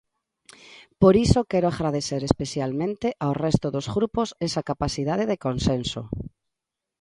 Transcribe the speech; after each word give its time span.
Por 1.01 1.13
iso 1.25 1.47
quero 1.51 1.67
agradecer 1.69 2.21
especialmente 2.25 3.07
ao 3.25 3.33
resto 3.45 3.67
dos 3.75 3.87
grupos 3.95 4.29
esa 4.47 4.65
capacidade 4.69 5.25
de 5.31 5.37
consenso. 5.45 6.01